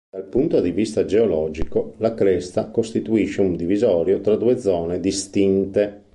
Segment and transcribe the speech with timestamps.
[0.09, 6.05] Dal punto di vista geologico, la cresta costituisce un divisorio tra due zone distinte.